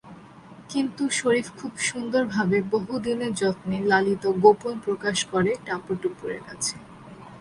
কিন্তু 0.69 1.03
শরীফ 1.11 1.47
খুব 1.59 1.73
সুন্দরভাবে 1.89 2.57
বহুদিনের 2.71 3.31
যত্নে 3.35 3.77
লালিত 3.91 4.23
গোপন 4.43 4.73
প্রকাশ 4.85 5.17
করে 5.31 5.51
টাপুর-টুপুরের 5.65 6.41
কাছে। 6.47 6.75